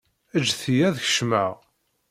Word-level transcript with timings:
Ǧǧet-iyi 0.41 0.83
ad 0.87 0.97
kecmeɣ. 1.03 1.51